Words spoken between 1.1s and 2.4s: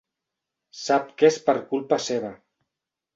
que és per culpa seva.